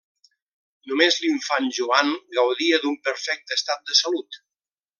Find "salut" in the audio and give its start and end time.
4.03-4.43